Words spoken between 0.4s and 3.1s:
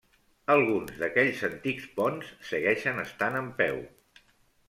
Alguns d'aquells antics ponts segueixen